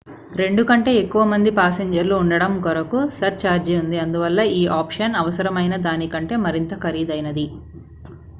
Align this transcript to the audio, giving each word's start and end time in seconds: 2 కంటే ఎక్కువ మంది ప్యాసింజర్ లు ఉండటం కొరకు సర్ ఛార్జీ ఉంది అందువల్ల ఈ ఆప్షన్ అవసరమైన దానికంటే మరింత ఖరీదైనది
2 0.35 0.63
కంటే 0.67 0.91
ఎక్కువ 1.01 1.23
మంది 1.25 1.49
ప్యాసింజర్ 1.57 2.07
లు 2.07 2.15
ఉండటం 2.21 2.53
కొరకు 2.63 3.01
సర్ 3.17 3.37
ఛార్జీ 3.43 3.75
ఉంది 3.81 3.99
అందువల్ల 3.99 4.39
ఈ 4.55 4.63
ఆప్షన్ 4.79 5.19
అవసరమైన 5.21 5.77
దానికంటే 5.87 6.37
మరింత 6.45 6.81
ఖరీదైనది 6.83 7.47